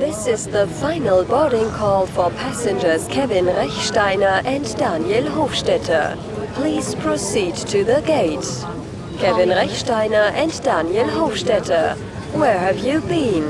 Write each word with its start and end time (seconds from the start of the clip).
This 0.00 0.26
is 0.26 0.46
the 0.46 0.66
final 0.66 1.24
boarding 1.24 1.68
call 1.72 2.06
for 2.06 2.30
passengers 2.30 3.06
Kevin 3.08 3.44
Rechsteiner 3.44 4.42
and 4.46 4.64
Daniel 4.78 5.24
Hofstetter. 5.24 6.16
Please 6.54 6.94
proceed 6.94 7.54
to 7.68 7.84
the 7.84 8.00
gate. 8.06 8.48
Kevin 9.18 9.50
Rechsteiner 9.50 10.32
and 10.32 10.50
Daniel 10.62 11.04
Hofstetter, 11.04 11.98
where 12.32 12.58
have 12.58 12.78
you 12.78 13.02
been? 13.02 13.44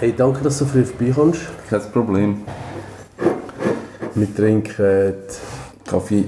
Hey, 0.00 0.14
danke, 0.16 0.42
dass 0.42 0.58
du 0.58 0.64
früh 0.64 0.82
vorbeikommst. 0.82 1.42
Kein 1.68 1.92
Problem. 1.92 2.46
Wir 4.14 4.34
trinken 4.34 5.14
Kaffee. 5.86 6.24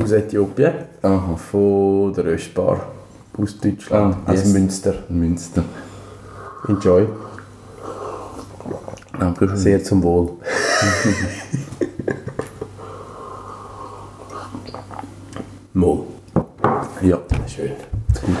aus 0.00 0.12
Äthiopien 0.12 0.72
Aha. 1.02 1.36
von 1.36 2.12
der 2.14 2.24
Röstbar 2.26 2.86
aus 3.38 3.58
Deutschland, 3.58 4.16
Ah, 4.26 4.30
aus 4.32 4.44
yes. 4.44 4.52
Münster. 4.52 4.94
Münster. 5.08 5.64
Enjoy. 6.68 7.06
Danke 9.18 9.56
Sehr 9.56 9.82
zum 9.82 10.02
Wohl. 10.02 10.32
Mal. 15.72 15.98
Ja. 17.02 17.18
Schön. 17.46 17.72
Gut. 18.24 18.36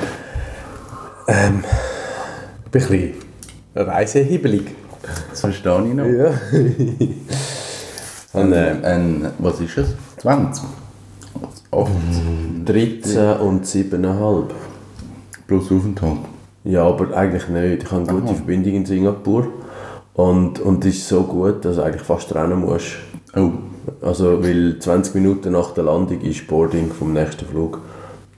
Ähm, 1.28 1.64
ich 2.64 2.70
bin 2.70 2.82
ein 2.82 2.88
bisschen 2.88 3.14
reisehibbelig. 3.74 4.62
Das 5.30 5.40
verstehe 5.40 5.86
ich 5.86 5.94
noch. 5.94 6.06
Ja. 6.06 6.32
Und, 8.36 8.52
äh, 8.52 8.74
ein, 8.82 9.30
was 9.38 9.60
ist 9.60 9.78
es? 9.78 9.88
20? 10.18 10.64
8 11.72 11.90
13 12.64 13.36
und 13.38 13.64
7,5. 13.64 14.44
plus 15.46 15.70
Aufenthalt. 15.70 16.18
Ja, 16.64 16.84
aber 16.84 17.16
eigentlich 17.16 17.48
nicht. 17.48 17.84
Ich 17.84 17.90
habe 17.90 18.08
eine 18.08 18.20
gute 18.20 18.34
Verbindung 18.34 18.74
in 18.74 18.86
Singapur. 18.86 19.46
Und, 20.14 20.60
und 20.60 20.84
ist 20.84 21.06
so 21.06 21.22
gut, 21.22 21.64
dass 21.64 21.76
du 21.76 21.82
eigentlich 21.82 22.02
fast 22.02 22.34
rennen 22.34 22.60
musst. 22.60 22.96
Oh. 23.36 23.50
Also, 24.02 24.42
weil 24.42 24.78
20 24.78 25.14
Minuten 25.14 25.52
nach 25.52 25.72
der 25.72 25.84
Landung 25.84 26.20
ist 26.22 26.46
Boarding 26.48 26.90
vom 26.90 27.12
nächsten 27.12 27.46
Flug. 27.46 27.80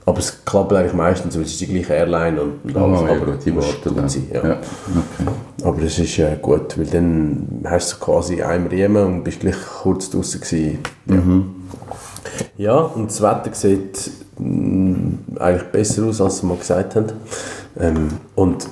Aber 0.05 0.19
es 0.19 0.43
klappt 0.43 0.73
eigentlich 0.73 0.93
meistens, 0.93 1.35
weil 1.35 1.43
es 1.43 1.51
ist 1.51 1.61
die 1.61 1.67
gleiche 1.67 1.93
Airline 1.93 2.41
und, 2.41 2.53
und 2.63 2.77
alles. 2.77 2.99
Ah, 2.99 3.05
ja, 3.05 3.11
aber 3.11 3.25
gut, 3.31 3.45
die 3.45 3.55
warten 3.55 3.95
dann. 3.95 4.09
sein, 4.09 4.27
ja. 4.33 4.47
Ja. 4.47 4.53
Okay. 4.53 5.31
Aber 5.79 5.87
es 5.87 5.97
ist 5.97 6.19
äh, 6.19 6.35
gut, 6.41 6.77
weil 6.77 6.87
dann 6.87 7.61
hast 7.63 7.93
du 7.93 8.03
quasi 8.03 8.43
einen 8.43 8.67
Riemen 8.67 9.01
und 9.05 9.23
bist 9.23 9.39
gleich 9.39 9.55
kurz 9.81 10.09
draußen 10.09 10.41
gewesen. 10.41 10.79
Ja. 11.05 11.21
ja, 12.57 12.75
und 12.79 13.09
das 13.09 13.21
Wetter 13.21 13.53
sieht 13.53 14.11
mh, 14.37 15.39
eigentlich 15.39 15.71
besser 15.71 16.03
aus, 16.03 16.19
als 16.19 16.43
wir 16.43 16.49
mal 16.49 16.57
gesagt 16.57 16.97
haben. 16.97 17.13
Ähm, 17.79 18.09
und 18.35 18.67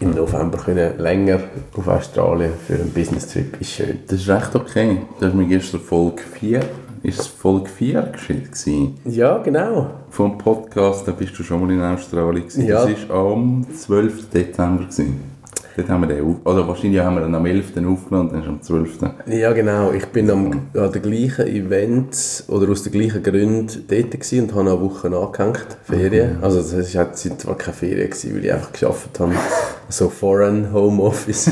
im 0.00 0.14
November 0.14 0.56
können 0.56 0.98
länger 0.98 1.40
auf 1.76 1.88
Australien 1.88 2.52
für 2.66 2.76
einen 2.76 2.90
Business-Trip 2.90 3.60
ist 3.60 3.72
schön. 3.72 3.98
Das 4.06 4.18
ist 4.18 4.28
recht 4.30 4.56
okay. 4.56 5.02
Das 5.20 5.28
ist 5.28 5.34
mir 5.34 5.46
gestern 5.46 5.82
Folge 5.82 6.22
4. 6.40 6.60
Ist 7.02 7.20
es 7.20 7.26
Folge 7.26 7.68
4 7.68 8.00
gewesen? 8.00 8.94
Ja, 9.04 9.36
genau. 9.42 9.90
Vom 10.08 10.38
Podcast, 10.38 11.06
da 11.06 11.12
bist 11.12 11.38
du 11.38 11.42
schon 11.42 11.60
mal 11.60 11.70
in 11.70 11.82
Australien 11.82 12.48
gewesen. 12.48 12.66
Ja. 12.66 12.86
Das 12.86 13.08
war 13.10 13.32
am 13.32 13.66
12. 13.76 14.30
Dezember. 14.30 14.84
Gewesen. 14.84 15.33
Dort 15.76 15.88
haben 15.88 16.02
wir 16.02 16.06
den 16.06 16.24
auf, 16.24 16.36
oder 16.44 16.68
wahrscheinlich 16.68 17.00
haben 17.00 17.16
wir 17.16 17.22
dann 17.22 17.34
am 17.34 17.46
11. 17.46 17.72
aufgenommen, 17.84 18.30
dann 18.30 18.42
ist 18.42 18.48
am 18.48 18.62
12. 18.62 18.98
Ja, 19.26 19.52
genau. 19.52 19.92
Ich 19.92 20.06
bin 20.06 20.30
am, 20.30 20.68
an 20.72 20.92
den 20.92 21.02
gleichen 21.02 21.46
Events 21.48 22.44
oder 22.48 22.70
aus 22.70 22.84
den 22.84 22.92
gleichen 22.92 23.22
Gründen 23.22 23.84
dort 23.88 24.32
und 24.32 24.54
habe 24.54 24.70
eine 24.70 24.80
Woche 24.80 25.08
angehängt, 25.08 25.66
Ferien. 25.82 26.38
Also 26.42 26.58
das 26.58 26.72
ist 26.72 26.94
halt 26.94 27.16
zwar 27.16 27.56
keine 27.56 27.74
Ferien 27.74 28.08
gewesen, 28.08 28.36
weil 28.36 28.44
ich 28.44 28.52
einfach 28.52 28.72
geschafft 28.72 29.18
habe, 29.18 29.32
so 29.88 30.08
Foreign 30.08 30.72
Home 30.72 31.02
Office. 31.02 31.50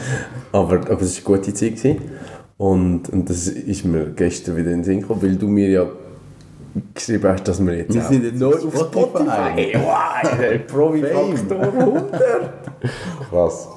aber, 0.52 0.74
aber 0.74 1.00
es 1.00 1.24
war 1.24 1.34
eine 1.34 1.38
gute 1.38 1.54
Zeit. 1.54 1.76
Gewesen. 1.76 1.96
Und, 2.58 3.08
und 3.08 3.28
das 3.28 3.48
ist 3.48 3.84
mir 3.84 4.10
gestern 4.14 4.56
wieder 4.56 4.70
in 4.70 4.78
den 4.78 4.84
Sinn 4.84 5.00
gekommen, 5.00 5.22
weil 5.22 5.36
du 5.36 5.48
mir 5.48 5.68
ja 5.68 5.86
geschrieben 6.94 7.28
hast, 7.28 7.48
dass 7.48 7.64
wir 7.64 7.76
jetzt 7.76 7.94
Wir 7.94 8.02
sind 8.02 8.24
jetzt 8.24 8.38
neu 8.38 8.54
auf 8.54 8.60
Spotify. 8.60 9.00
Spotify. 9.02 9.78
Wow, 9.78 10.66
Promi-Faktor 10.66 11.60
100. 11.60 12.52
Krass. 13.30 13.68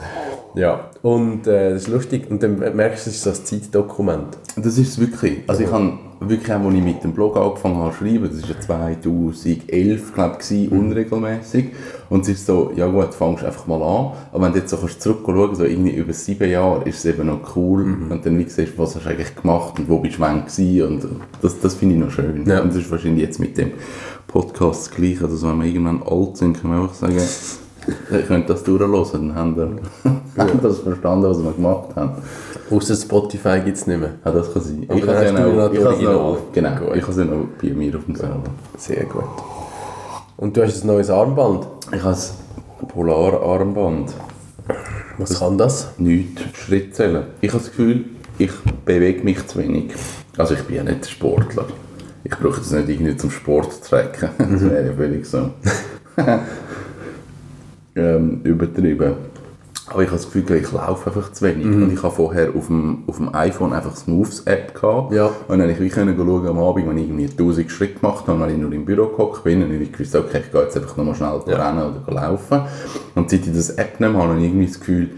Ja, 0.56 0.90
und 1.02 1.48
äh, 1.48 1.72
das 1.72 1.84
ist 1.84 1.88
lustig. 1.90 2.30
Und 2.30 2.42
dann 2.42 2.58
merkst 2.76 3.06
du, 3.06 3.10
es 3.10 3.18
ist 3.18 3.24
so 3.24 3.30
ein 3.32 3.36
Zeitdokument. 3.36 4.38
Das 4.56 4.78
ist 4.78 4.90
es 4.90 5.00
wirklich. 5.00 5.40
Also 5.48 5.64
ich 5.64 5.72
habe 5.72 5.98
wirklich 6.20 6.52
auch, 6.52 6.66
als 6.66 6.76
ich 6.76 6.84
mit 6.84 7.04
dem 7.04 7.14
Blog 7.14 7.36
angefangen 7.38 7.78
habe 7.78 7.92
zu 7.92 8.00
schreiben, 8.00 8.30
das 8.32 8.42
war 8.42 8.50
ja 8.50 8.60
2011, 8.60 10.14
glaube 10.14 10.38
ich, 10.50 10.72
unregelmäßig. 10.72 11.66
Und 12.10 12.22
es 12.22 12.30
ist 12.30 12.46
so, 12.46 12.72
ja 12.76 12.88
gut, 12.88 13.14
fangst 13.14 13.44
einfach 13.44 13.68
mal 13.68 13.82
an. 13.82 14.14
Aber 14.32 14.46
wenn 14.46 14.54
du 14.54 14.60
jetzt 14.60 14.70
so 14.70 14.78
kannst 14.78 15.02
zurückschauen, 15.02 15.56
so 15.56 15.64
irgendwie 15.64 15.96
über 15.96 16.14
sieben 16.14 16.50
Jahre, 16.50 16.84
ist 16.88 17.00
es 17.00 17.06
eben 17.06 17.28
noch 17.28 17.56
cool. 17.56 17.84
Und 18.10 18.26
dann 18.26 18.38
wie 18.38 18.48
siehst, 18.48 18.78
was 18.78 18.96
hast 18.96 19.06
du 19.06 19.10
eigentlich 19.10 19.36
gemacht 19.36 19.80
und 19.80 19.90
wo 19.90 20.00
bist 20.00 20.18
du 20.18 20.22
wann 20.22 20.46
gewesen. 20.46 20.88
Und 20.88 21.22
das, 21.42 21.60
das 21.60 21.76
finde 21.76 21.96
ich 21.96 22.02
noch 22.02 22.12
schön. 22.12 22.46
Ja. 22.46 22.62
Und 22.62 22.70
das 22.70 22.78
ist 22.78 22.92
wahrscheinlich 22.92 23.24
jetzt 23.24 23.40
mit 23.40 23.58
dem 23.58 23.72
Podcast 24.28 24.88
das 24.88 24.92
Gleiche, 24.96 25.28
dass 25.28 25.44
wenn 25.44 25.60
wir 25.60 25.66
irgendwann 25.66 26.04
alt 26.04 26.38
sind, 26.38 26.62
können 26.62 26.74
wir 26.74 26.82
einfach 26.82 26.96
sagen, 26.96 27.18
ihr 28.12 28.22
könnt 28.22 28.50
das 28.50 28.64
durchhören, 28.64 29.06
dann 29.12 29.36
haben 29.36 29.56
wir, 29.56 29.76
haben 30.38 30.60
das 30.62 30.80
verstanden, 30.80 31.30
was 31.30 31.44
wir 31.44 31.52
gemacht 31.52 31.96
haben. 31.96 32.12
Außer 32.72 32.96
Spotify 32.96 33.60
gibt 33.64 33.78
es 33.78 33.86
nicht 33.88 34.00
mehr. 34.00 34.16
Ja, 34.26 34.32
das 34.32 34.52
kann 34.52 34.62
sein. 34.64 34.86
Aber 34.90 34.98
ich 34.98 35.08
habe 35.08 35.24
ich 35.24 35.80
es 35.80 35.86
Original. 35.86 36.14
noch, 36.16 36.40
genau, 36.52 36.76
Gut. 36.80 36.96
ich 36.96 37.02
habe 37.08 37.22
es 37.22 37.62
bei 37.62 37.70
mir 37.74 37.96
auf 37.96 38.06
dem 38.06 38.16
Server. 38.16 38.44
Sehr 38.78 39.04
gut. 39.06 39.24
Und 40.38 40.58
du 40.58 40.64
hast 40.64 40.84
ein 40.84 40.88
neues 40.88 41.10
Armband. 41.10 41.68
Ich 41.92 42.00
habe 42.02 42.10
das 42.12 42.34
Polararmband. 42.88 44.14
Was 45.18 45.40
kann 45.40 45.58
das? 45.58 45.90
Nichts 45.98 46.42
Schrittzählen. 46.54 47.24
Ich 47.42 47.50
habe 47.50 47.60
das 47.60 47.70
Gefühl, 47.70 48.06
ich 48.38 48.52
bewege 48.84 49.24
mich 49.24 49.46
zu 49.48 49.60
wenig. 49.60 49.94
Also 50.38 50.56
ich 50.56 50.64
bin 50.64 50.76
ja 50.78 50.84
nicht 50.84 51.10
Sportler. 51.10 51.66
Ich 52.24 52.32
brauche 52.32 52.58
das 52.60 52.72
nicht 52.72 52.90
irgendwie 52.90 53.16
zum 53.16 53.30
Sport 53.30 53.72
zu 53.74 53.90
tracken. 53.92 54.30
Das 54.52 54.62
wäre 54.64 54.88
ja 54.88 54.94
völlig 54.94 55.26
so 55.26 55.52
ähm, 57.96 58.42
übertrieben. 58.44 59.14
Aber 59.88 60.02
ich 60.02 60.08
habe 60.10 60.18
das 60.18 60.26
Gefühl, 60.32 60.56
ich 60.58 60.72
laufe 60.72 61.08
einfach 61.12 61.32
zu 61.32 61.46
wenig. 61.46 61.66
Und 61.68 61.94
ich 61.94 62.02
habe 62.02 62.14
vorher 62.16 62.50
auf 62.56 62.68
dem, 62.68 63.04
auf 63.06 63.18
dem 63.18 63.34
iPhone 63.36 63.72
einfach 63.72 63.92
das 63.92 64.08
Moves-App 64.08 64.74
gehabt. 64.74 65.14
Ja. 65.14 65.28
Und 65.48 65.60
dann 65.60 65.62
habe 65.62 65.72
ich 65.74 65.80
wie 65.80 65.90
können 65.90 66.18
schauen 66.18 66.48
am 66.48 66.58
Abend, 66.58 66.90
wenn 66.90 66.98
ich 66.98 67.08
irgendwie 67.08 67.26
1000 67.26 67.70
Schritte 67.70 68.00
gemacht 68.00 68.28
habe, 68.28 68.40
weil 68.40 68.52
ich 68.52 68.58
nur 68.58 68.72
im 68.74 68.84
Büro 68.84 69.08
gehockt 69.08 69.44
bin. 69.44 69.62
Und 69.64 69.72
ich 69.80 69.92
gewusst, 69.92 70.16
okay, 70.16 70.42
ich 70.44 70.52
gehe 70.52 70.62
jetzt 70.64 70.76
einfach 70.76 70.98
nochmal 70.98 71.14
schnell 71.14 71.40
Ja. 71.48 71.70
rennen 71.70 71.94
oder 72.04 72.14
laufen. 72.14 72.62
Und 73.14 73.30
seit 73.30 73.46
ich 73.46 73.54
das 73.54 73.70
App 73.72 74.00
nicht 74.00 74.12
mehr 74.12 74.14
habe, 74.20 74.30
habe 74.30 74.40
ich 74.40 74.46
irgendwie 74.48 74.66
das 74.66 74.80
Gefühl, 74.80 75.10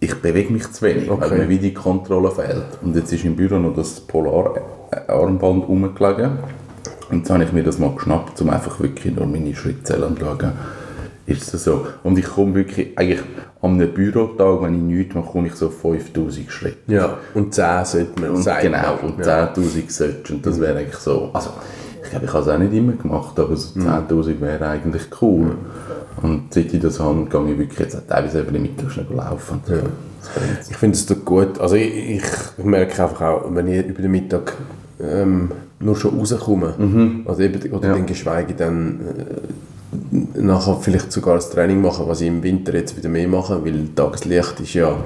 ich 0.00 0.14
bewege 0.16 0.52
mich 0.52 0.70
zu 0.72 0.82
wenig, 0.84 1.08
Okay. 1.10 1.30
weil 1.30 1.38
mir 1.38 1.48
wie 1.48 1.58
die 1.58 1.74
Kontrolle 1.74 2.30
fehlt. 2.32 2.64
Und 2.82 2.96
jetzt 2.96 3.12
ist 3.12 3.24
im 3.24 3.36
Büro 3.36 3.58
noch 3.58 3.74
das 3.76 4.00
Polararmband 4.00 5.68
rumgelegen. 5.68 6.30
Und 7.10 7.18
jetzt 7.18 7.30
habe 7.30 7.44
ich 7.44 7.52
mir 7.52 7.62
das 7.62 7.78
mal 7.78 7.92
geschnappt, 7.94 8.40
um 8.40 8.50
einfach 8.50 8.80
wirklich 8.80 9.14
nur 9.14 9.26
meine 9.26 9.54
Schrittzählen 9.54 10.02
anzuschauen. 10.04 10.52
Ist 11.26 11.52
das 11.52 11.64
so? 11.64 11.86
Und 12.04 12.18
ich 12.18 12.24
komme 12.26 12.54
wirklich, 12.54 12.96
eigentlich 12.96 13.20
einem 13.62 13.92
Bürotag, 13.92 14.62
wenn 14.62 14.74
ich 14.74 14.96
nichts 14.96 15.14
mache, 15.14 15.26
komme 15.32 15.48
ich 15.48 15.54
so 15.54 15.66
auf 15.66 15.80
5000 15.80 16.50
Schritte. 16.50 16.76
Ja. 16.86 17.18
Und 17.34 17.54
10 17.54 17.84
sollte 17.84 18.20
man 18.20 18.30
Und 18.30 18.44
genau, 18.60 18.98
und 19.02 19.18
ja. 19.24 19.52
10'000 19.52 19.90
solltest 19.90 20.30
Und 20.30 20.46
das 20.46 20.60
wäre 20.60 20.78
eigentlich 20.78 20.96
so, 20.96 21.30
also 21.32 21.50
ich 22.02 22.10
glaube, 22.10 22.26
ich 22.26 22.32
habe 22.32 22.42
es 22.42 22.48
auch 22.48 22.58
nicht 22.58 22.72
immer 22.72 22.92
gemacht, 22.92 23.38
aber 23.38 23.56
so 23.56 23.78
10'000 23.80 24.40
wäre 24.40 24.68
eigentlich 24.68 25.02
cool. 25.20 25.56
Und 26.22 26.54
seit 26.54 26.72
ich 26.72 26.80
das 26.80 26.98
habe, 27.00 27.26
gehe 27.26 27.52
ich 27.52 27.58
wirklich 27.58 27.78
jetzt 27.80 27.96
auch 27.96 28.06
teilweise 28.08 28.40
eben 28.40 28.62
mittags 28.62 28.94
schnell 28.94 29.06
laufen. 29.14 29.60
Und 29.66 29.66
so. 29.66 29.82
Ich 30.70 30.76
finde 30.76 30.96
es 30.96 31.24
gut. 31.24 31.60
Also 31.60 31.76
ich, 31.76 32.16
ich, 32.16 32.64
merke 32.64 33.02
einfach 33.02 33.20
auch, 33.20 33.54
wenn 33.54 33.68
ich 33.68 33.86
über 33.86 34.02
den 34.02 34.10
Mittag 34.10 34.54
ähm, 35.00 35.50
nur 35.80 35.96
schon 35.96 36.18
rauskomme, 36.18 37.22
also 37.24 37.42
eben, 37.42 37.72
oder 37.72 37.88
Ja. 37.88 37.94
dann 37.94 38.06
geschweige 38.06 38.54
dann 38.54 39.00
äh, 39.00 39.24
nachher 40.40 40.78
vielleicht 40.80 41.12
sogar 41.12 41.36
das 41.36 41.50
Training 41.50 41.80
machen, 41.80 42.06
was 42.08 42.20
ich 42.20 42.28
im 42.28 42.42
Winter 42.42 42.74
jetzt 42.74 42.96
wieder 42.96 43.08
mehr 43.08 43.28
mache, 43.28 43.64
weil 43.64 43.88
Tageslicht 43.94 44.60
ist 44.60 44.74
ja 44.74 44.96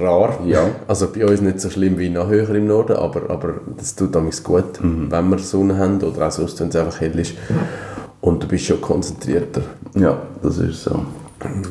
rar. 0.00 0.38
Ja. 0.46 0.66
Also 0.86 1.08
bei 1.12 1.24
uns 1.26 1.40
nicht 1.40 1.60
so 1.60 1.70
schlimm 1.70 1.98
wie 1.98 2.10
noch 2.10 2.28
höher 2.28 2.50
im 2.54 2.66
Norden, 2.66 2.96
aber, 2.96 3.30
aber 3.30 3.54
das 3.76 3.94
tut 3.94 4.14
damals 4.14 4.42
gut, 4.42 4.80
wenn 4.82 5.28
wir 5.30 5.38
Sonne 5.38 5.76
haben 5.78 6.00
oder 6.02 6.26
auch 6.26 6.30
sonst, 6.30 6.60
wenn 6.60 6.68
es 6.68 6.76
einfach 6.76 7.00
hell 7.00 7.18
ist. 7.18 7.34
Und 8.20 8.42
du 8.42 8.48
bist 8.48 8.64
schon 8.64 8.80
konzentrierter. 8.80 9.62
Ja, 9.94 10.22
das 10.42 10.58
ist 10.58 10.84
so. 10.84 11.04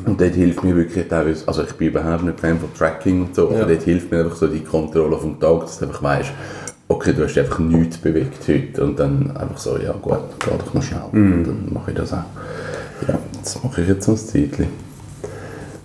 Und 0.05 0.21
dort 0.21 0.35
hilft 0.35 0.63
mir 0.63 0.75
wirklich 0.75 1.07
teilweise, 1.07 1.47
also 1.47 1.63
ich 1.63 1.73
bin 1.73 1.87
überhaupt 1.87 2.23
nicht 2.23 2.39
Fan 2.39 2.59
von 2.59 2.71
Tracking 2.77 3.23
und 3.23 3.35
so, 3.35 3.49
Ja. 3.51 3.61
aber 3.61 3.73
dort 3.73 3.81
hilft 3.83 4.11
mir 4.11 4.19
einfach 4.23 4.35
so 4.35 4.47
die 4.47 4.59
Kontrolle 4.59 5.17
vom 5.17 5.39
Tag, 5.39 5.61
dass 5.61 5.79
du 5.79 5.85
einfach 5.85 6.03
weißt, 6.03 6.31
okay, 7.03 7.13
du 7.13 7.25
hast 7.25 7.37
einfach 7.37 7.59
nichts 7.59 7.97
bewegt 7.97 8.47
heute 8.47 8.81
und 8.81 8.97
dann 8.97 9.35
einfach 9.35 9.57
so, 9.57 9.77
ja 9.77 9.91
gut, 9.91 10.19
geh 10.39 10.51
doch 10.51 10.73
mal 10.73 10.81
schnell 10.81 11.01
und 11.11 11.43
dann 11.43 11.73
mache 11.73 11.91
ich 11.91 11.97
das 11.97 12.13
auch. 12.13 12.23
Ja, 13.07 13.19
das 13.41 13.61
mache 13.61 13.81
ich 13.81 13.89
jetzt 13.89 14.05
so 14.05 14.13
ein 14.13 14.17
Zeitchen. 14.17 14.67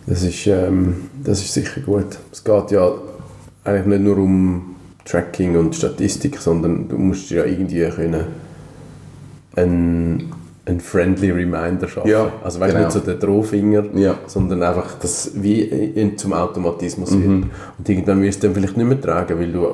Das 0.06 0.22
ist, 0.22 0.46
ähm, 0.46 1.08
das 1.24 1.40
ist 1.40 1.52
sicher 1.52 1.80
gut. 1.80 2.18
Es 2.30 2.44
geht 2.44 2.70
ja 2.70 2.92
eigentlich 3.64 3.86
nicht 3.86 4.02
nur 4.02 4.18
um 4.18 4.76
Tracking 5.04 5.56
und 5.56 5.74
Statistik, 5.74 6.38
sondern 6.38 6.88
du 6.88 6.96
musst 6.96 7.30
ja 7.30 7.44
irgendwie 7.44 7.84
können 7.90 8.24
ein 9.56 10.32
ein 10.68 10.80
friendly 10.80 11.30
Reminder 11.30 11.88
schaffen. 11.88 12.08
Ja, 12.10 12.30
also 12.44 12.60
weißt, 12.60 12.72
genau. 12.74 12.84
nicht 12.86 12.92
so 12.92 13.00
der 13.00 13.14
Drohfinger, 13.14 13.84
Ja. 13.94 14.14
sondern 14.26 14.62
einfach 14.62 14.94
das 15.00 15.30
wie 15.34 15.62
in, 15.62 16.16
zum 16.18 16.32
Automatismus 16.32 17.10
wird. 17.12 17.22
Und 17.78 17.88
irgendwann 17.88 18.22
wirst 18.22 18.42
du 18.42 18.48
dann 18.48 18.54
vielleicht 18.54 18.76
nicht 18.76 18.86
mehr 18.86 19.00
tragen, 19.00 19.38
weil 19.38 19.52
du 19.52 19.66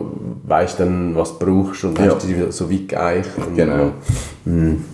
weißt 0.47 0.81
dann, 0.81 1.15
was 1.15 1.39
du 1.39 1.45
brauchst 1.47 1.85
und 1.85 1.99
Ja. 1.99 2.15
hast 2.15 2.27
dich 2.29 2.37
so 2.51 2.71
weit 2.71 2.89
geeicht. 2.89 3.31
Genau. 3.57 3.93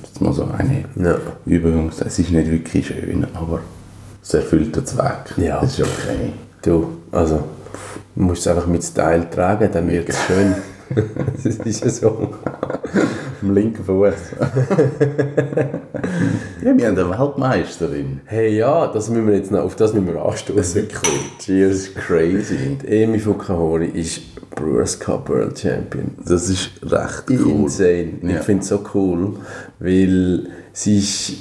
Jetzt 0.02 0.20
mal 0.20 0.32
so 0.32 0.46
eine 0.56 0.84
Ja. 0.96 1.16
Übung. 1.46 1.90
Es 2.04 2.18
ist 2.18 2.30
nicht 2.30 2.50
wirklich 2.50 2.86
schön, 2.86 3.26
aber 3.34 3.60
es 4.22 4.34
erfüllt 4.34 4.74
den 4.76 4.86
Zweck. 4.86 5.34
Ja. 5.36 5.60
Das 5.60 5.78
ist 5.78 5.82
okay. 5.82 6.32
Du, 6.62 6.86
also, 7.12 7.42
du 8.14 8.22
musst 8.22 8.42
es 8.42 8.48
einfach 8.48 8.66
mit 8.66 8.82
Style 8.84 9.28
tragen, 9.30 9.68
dann 9.72 9.88
wird 9.88 10.08
es 10.08 10.18
schön. 10.22 10.54
das 11.36 11.46
ist 11.46 11.84
ja 11.84 11.88
so. 11.90 12.30
Am 13.42 13.54
linken 13.54 13.82
Fuß. 13.84 14.14
ja, 16.62 16.76
wir 16.76 16.86
haben 16.88 16.98
eine 16.98 17.10
Weltmeisterin. 17.10 18.20
Hey, 18.26 18.56
ja, 18.56 18.86
das 18.88 19.08
müssen 19.08 19.26
wir 19.28 19.34
jetzt 19.36 19.50
noch, 19.50 19.60
auf 19.60 19.76
das 19.76 19.94
müssen 19.94 20.08
wir 20.12 20.22
anstoßen. 20.22 20.82
Wirklich. 20.82 21.38
Cheers, 21.38 21.94
crazy. 21.94 22.76
Die 22.82 23.02
Emi 23.02 23.18
Fukahori 23.18 23.86
ist 23.86 24.20
Brewers 24.54 24.98
Cup 24.98 25.28
World 25.28 25.58
Champion. 25.58 26.10
Das 26.26 26.48
ist 26.50 26.70
recht 26.82 27.24
cool. 27.30 27.62
Insane. 27.62 28.12
Ich 28.22 28.30
Ja. 28.30 28.40
finde 28.42 28.62
es 28.62 28.68
so 28.68 28.84
cool, 28.94 29.34
weil 29.78 30.48
sie 30.72 30.98
ist, 30.98 31.32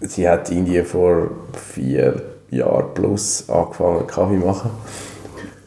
sie 0.00 0.28
hat 0.28 0.50
irgendwie 0.50 0.82
vor 0.82 1.30
vier 1.72 2.20
Jahren 2.50 2.92
plus 2.94 3.48
angefangen 3.48 4.06
Kaffee 4.06 4.38
zu 4.40 4.46
machen. 4.46 4.70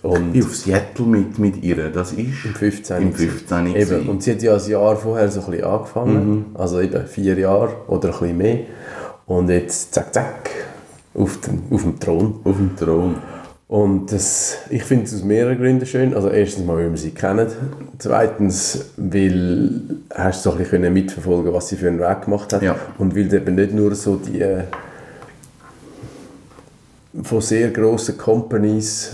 Und 0.08 0.36
Ich 0.36 0.46
auf 0.46 0.56
Seattle 0.56 1.06
mit, 1.06 1.38
mit 1.38 1.64
ihr, 1.64 1.90
das 1.90 2.14
ist 2.14 2.20
im 2.20 2.54
15. 2.54 3.02
im 3.02 3.14
15. 3.14 3.76
Eben. 3.76 4.10
Und 4.10 4.24
sie 4.24 4.32
hat 4.32 4.42
ja 4.42 4.56
ein 4.56 4.70
Jahr 4.70 4.96
vorher 4.96 5.30
so 5.30 5.42
ein 5.42 5.52
bisschen 5.52 5.66
angefangen, 5.66 6.46
also 6.54 6.80
eben 6.80 7.06
vier 7.08 7.38
Jahre 7.38 7.76
oder 7.88 8.10
ein 8.10 8.20
bisschen 8.20 8.38
mehr. 8.38 8.60
Und 9.26 9.50
jetzt 9.50 9.94
zack, 9.94 10.14
zack, 10.14 10.50
auf 11.14 11.42
dem, 11.42 11.64
auf 11.70 11.82
dem 11.82 12.00
Thron. 12.00 12.40
auf 12.46 12.56
dem 12.56 12.76
Thron. 12.78 13.16
Und 13.68 14.14
das, 14.14 14.60
ich 14.70 14.84
finde 14.84 15.08
es 15.08 15.14
aus 15.14 15.24
mehreren 15.24 15.58
Gründen 15.58 15.86
schön. 15.86 16.14
Also 16.14 16.30
erstens 16.30 16.66
mal, 16.66 16.78
weil 16.78 16.90
wir 16.90 16.98
sie 16.98 17.12
kennen. 17.12 17.48
Zweitens, 17.98 18.92
weil 18.96 19.82
hast 20.16 20.46
du 20.46 20.52
so 20.52 20.56
ein 20.56 20.60
bisschen 20.60 20.82
können 20.84 20.94
mitverfolgen 20.94 21.54
was 21.54 21.68
sie 21.68 21.76
für 21.76 21.90
einen 21.90 22.00
Weg 22.00 22.22
gemacht 22.22 22.54
hat. 22.54 22.62
Ja. 22.62 22.78
Und 22.98 23.14
weil 23.14 23.34
eben 23.34 23.56
nicht 23.56 23.74
nur 23.74 23.94
so 23.94 24.16
die 24.16 24.40
äh, 24.40 24.64
von 27.24 27.42
sehr 27.42 27.72
grossen 27.72 28.18
Companies 28.18 29.12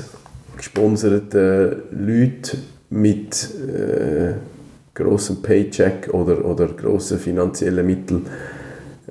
gesponserten 0.63 1.83
Leute 1.91 2.57
mit 2.89 3.49
äh, 3.67 4.33
grossem 4.93 5.41
Paycheck 5.41 6.09
oder, 6.13 6.45
oder 6.45 6.67
grossen 6.67 7.19
finanziellen 7.19 7.85
Mitteln 7.85 8.25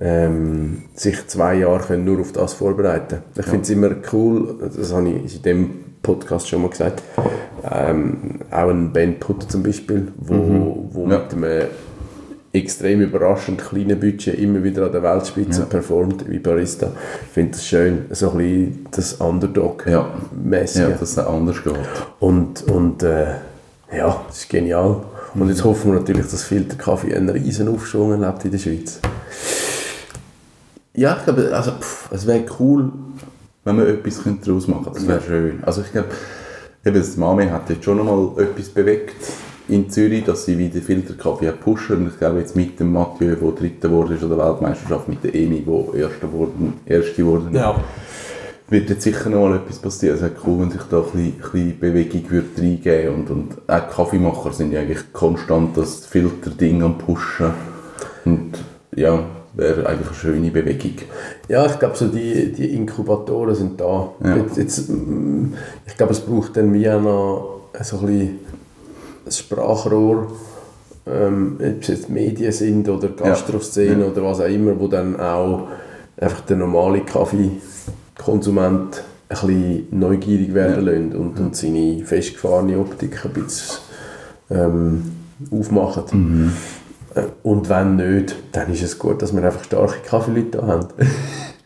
ähm, 0.00 0.84
sich 0.94 1.26
zwei 1.26 1.56
Jahre 1.56 1.84
können 1.84 2.04
nur 2.04 2.20
auf 2.20 2.32
das 2.32 2.54
vorbereiten 2.54 3.18
Ich 3.38 3.44
finde 3.44 3.62
es 3.62 3.70
immer 3.70 3.90
cool, 4.12 4.56
das 4.74 4.92
habe 4.92 5.10
ich 5.10 5.36
in 5.36 5.42
dem 5.42 5.70
Podcast 6.02 6.48
schon 6.48 6.62
mal 6.62 6.70
gesagt, 6.70 7.02
ähm, 7.70 8.40
auch 8.50 8.70
ein 8.70 8.92
Ben 8.92 9.20
Putter 9.20 9.46
zum 9.48 9.62
Beispiel, 9.62 10.08
wo, 10.16 10.88
wo 10.90 11.08
Ja. 11.08 11.18
mit 11.18 11.32
einem 11.34 11.68
extrem 12.52 13.00
überraschend 13.00 13.62
kleinen 13.62 13.98
Budget 13.98 14.38
immer 14.38 14.62
wieder 14.62 14.86
an 14.86 14.92
der 14.92 15.02
Weltspitze 15.02 15.60
Ja. 15.60 15.66
performt 15.66 16.28
wie 16.28 16.38
Barista. 16.38 16.92
Ich 17.26 17.32
finde 17.32 17.52
das 17.52 17.66
schön, 17.66 18.04
so 18.10 18.30
ein 18.32 18.36
bisschen 18.38 18.86
das 18.90 19.14
Underdog-mäßige. 19.14 20.80
Ja, 20.82 20.88
dass 20.90 21.02
es 21.12 21.18
anders 21.18 21.62
geht. 21.64 21.74
Und, 22.20 22.62
und 22.70 23.02
äh, 23.02 23.26
ja, 23.96 24.22
das 24.26 24.38
ist 24.40 24.48
genial. 24.50 25.02
Und 25.34 25.48
jetzt 25.48 25.64
hoffen 25.64 25.92
wir 25.92 26.00
natürlich, 26.00 26.26
dass 26.26 26.42
Filterkaffee 26.44 27.14
einen 27.14 27.30
riesen 27.30 27.68
Aufschwung 27.68 28.12
erlebt 28.22 28.44
in 28.44 28.50
der 28.50 28.58
Schweiz. 28.58 29.00
Ja, 30.94 31.16
ich 31.18 31.24
glaube, 31.24 31.50
also, 31.54 31.70
pff, 31.72 32.10
es 32.12 32.26
wäre 32.26 32.44
cool, 32.60 32.92
wenn 33.64 33.78
wir 33.78 33.88
etwas 33.88 34.20
daraus 34.44 34.68
machen 34.68 34.84
könnte. 34.84 34.98
Das 34.98 35.08
wäre 35.08 35.20
schön. 35.22 35.62
Also 35.64 35.80
ich 35.80 35.90
glaube, 35.92 36.08
eben, 36.84 36.96
das 36.96 37.16
Mami 37.16 37.46
hat 37.46 37.70
jetzt 37.70 37.84
schon 37.84 37.98
einmal 37.98 38.28
etwas 38.36 38.68
bewegt 38.68 39.14
in 39.72 39.88
Zürich, 39.88 40.24
dass 40.24 40.44
sie 40.44 40.58
wieder 40.58 40.80
Filterkaffee 40.80 41.52
pushen. 41.52 41.96
Und 41.96 42.08
ich 42.08 42.18
glaube 42.18 42.40
jetzt 42.40 42.54
mit 42.54 42.78
dem 42.78 42.92
Mathieu, 42.92 43.34
der 43.34 43.52
Dritter 43.52 43.88
geworden 43.88 44.16
ist 44.16 44.22
an 44.22 44.28
der 44.28 44.38
Weltmeisterschaft, 44.38 45.08
mit 45.08 45.24
der 45.24 45.34
Emi, 45.34 45.64
die 45.66 45.98
Erste 45.98 46.26
geworden, 46.26 46.74
Erste 46.84 47.14
geworden 47.14 47.54
ist, 47.54 47.62
wird 48.68 48.90
jetzt 48.90 49.02
sicher 49.02 49.30
noch 49.30 49.48
mal 49.48 49.56
etwas 49.56 49.78
passieren. 49.78 50.16
Es 50.16 50.22
wäre 50.22 50.32
cool, 50.46 50.60
wenn 50.60 50.70
sich 50.70 50.82
da 50.90 50.98
ein 50.98 51.04
bisschen, 51.04 51.24
ein 51.24 51.52
bisschen 51.52 51.80
Bewegung 51.80 52.30
würde 52.30 52.48
reingeben 52.62 53.14
und, 53.14 53.30
und 53.30 53.56
auch 53.66 53.90
Kaffeemacher 53.90 54.52
sind 54.52 54.72
ja 54.72 54.80
eigentlich 54.80 55.12
konstant 55.12 55.76
das 55.76 56.06
Filterding 56.06 56.82
am 56.82 56.98
Pushen. 56.98 57.50
Und 58.24 58.52
ja, 58.94 59.24
wäre 59.54 59.86
eigentlich 59.86 60.08
eine 60.08 60.16
schöne 60.16 60.50
Bewegung. 60.50 60.96
Ja, 61.48 61.66
ich 61.66 61.78
glaube, 61.78 61.96
so 61.96 62.08
die, 62.08 62.52
die 62.52 62.74
Inkubatoren 62.74 63.54
sind 63.54 63.80
da. 63.80 64.10
Ja. 64.24 64.36
Jetzt, 64.36 64.56
jetzt, 64.56 64.90
ich 65.86 65.96
glaube, 65.96 66.12
es 66.12 66.20
braucht 66.20 66.56
dann 66.56 66.72
wie 66.72 66.88
auch 66.88 67.00
noch 67.00 67.60
so 67.82 67.98
ein 67.98 68.06
bisschen 68.06 68.38
ein 69.26 69.32
Sprachrohr, 69.32 70.32
ähm, 71.06 71.56
ob 71.58 71.82
es 71.82 71.88
jetzt 71.88 72.08
Medien 72.08 72.52
sind 72.52 72.88
oder 72.88 73.08
Gastroszene 73.08 74.04
Ja. 74.04 74.10
oder 74.10 74.22
was 74.24 74.40
auch 74.40 74.46
immer, 74.48 74.78
wo 74.78 74.88
dann 74.88 75.18
auch 75.18 75.68
einfach 76.16 76.40
der 76.42 76.56
normale 76.56 77.00
Kaffeekonsument 77.00 79.02
ein 79.28 79.46
bisschen 79.46 79.86
neugierig 79.90 80.54
werden 80.54 80.86
Ja. 80.86 80.92
lässt 80.92 81.14
und, 81.14 81.40
und 81.40 81.56
seine 81.56 82.04
festgefahrene 82.04 82.78
Optik 82.78 83.24
ein 83.24 83.32
bisschen 83.32 83.78
ähm, 84.50 85.12
aufmachen. 85.50 86.04
Mhm. 86.12 86.52
Äh, 87.14 87.22
Und 87.42 87.68
wenn 87.68 87.96
nicht, 87.96 88.36
dann 88.52 88.70
ist 88.72 88.82
es 88.82 88.98
gut, 88.98 89.22
dass 89.22 89.34
wir 89.34 89.42
einfach 89.42 89.64
starke 89.64 90.00
Kaffeeleute 90.06 90.58
da 90.58 90.66
haben. 90.66 90.88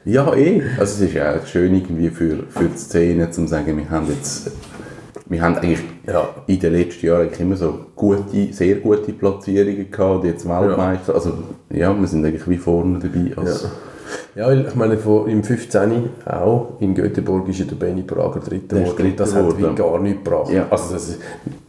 Ja, 0.08 0.32
eh. 0.36 0.62
Also 0.78 1.02
es 1.02 1.08
ist 1.10 1.14
ja 1.14 1.34
auch 1.34 1.44
schön 1.46 1.74
irgendwie 1.74 2.10
für, 2.10 2.44
für 2.48 2.66
die 2.72 2.78
Szene, 2.78 3.28
zu 3.32 3.44
sagen, 3.48 3.76
wir 3.76 3.90
haben 3.90 4.06
jetzt 4.06 4.52
wir 5.28 5.43
haben 5.43 5.56
eigentlich 5.56 5.81
Ja. 6.06 6.28
in 6.46 6.61
den 6.61 6.73
letzten 6.73 7.06
Jahren 7.06 7.23
eigentlich 7.23 7.40
immer 7.40 7.56
so 7.56 7.75
gute, 7.96 8.52
sehr 8.52 8.76
gute 8.76 9.12
Platzierungen 9.12 9.90
gehabt, 9.90 10.25
jetzt 10.25 10.49
Weltmeister. 10.49 11.14
Also 11.14 11.32
ja, 11.70 11.99
wir 11.99 12.06
sind 12.06 12.25
eigentlich 12.25 12.49
wie 12.49 12.56
vorne 12.58 12.99
dabei. 13.00 13.37
Als, 13.37 13.67
Ja, 14.37 14.46
weil 14.46 14.67
ich 14.69 14.75
meine, 14.76 14.94
im 14.94 15.43
15. 15.43 16.11
auch, 16.26 16.75
in 16.78 16.94
Göteborg 16.94 17.49
ist 17.49 17.58
ja 17.58 17.64
der 17.64 17.75
Benny 17.75 18.02
Prager 18.02 18.38
Dritter 18.38 18.78
geworden. 18.81 19.14
Das 19.17 19.34
hat 19.34 19.58
wie 19.58 19.75
gar 19.75 19.99
nichts 19.99 20.23
gebracht. 20.23 20.50
Ja. 20.52 20.67
Also 20.70 20.94
das 20.94 21.08
ist, 21.08 21.18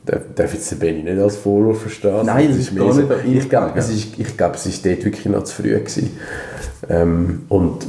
darf, 0.05 0.21
darf 0.35 0.53
jetzt 0.53 0.69
der 0.71 0.75
Benny 0.75 1.01
nicht 1.03 1.17
als 1.19 1.35
Vorwurf 1.37 1.81
verstehen. 1.81 2.25
Nein, 2.25 2.49
Das 2.49 2.57
das 2.57 2.67
ist 2.67 2.75
gar 2.77 2.91
so- 2.93 3.01
nicht 3.01 3.11
Ich 3.43 3.49
glaube, 3.49 3.71
es 3.75 3.89
ist, 3.89 4.19
ich 4.19 4.37
glaube, 4.37 4.53
es 4.55 4.65
ist 4.67 4.85
dort 4.85 5.03
wirklich 5.03 5.25
noch 5.25 5.43
zu 5.45 5.55
früh 5.63 5.69
gewesen. 5.73 6.11
Ähm, 6.89 7.43
und 7.49 7.87